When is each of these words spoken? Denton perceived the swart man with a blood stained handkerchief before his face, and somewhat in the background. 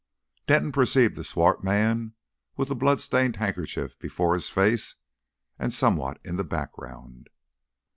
Denton 0.47 0.71
perceived 0.71 1.15
the 1.15 1.23
swart 1.23 1.63
man 1.63 2.15
with 2.57 2.71
a 2.71 2.73
blood 2.73 2.99
stained 2.99 3.35
handkerchief 3.35 3.99
before 3.99 4.33
his 4.33 4.49
face, 4.49 4.95
and 5.59 5.71
somewhat 5.71 6.19
in 6.25 6.37
the 6.37 6.43
background. 6.43 7.29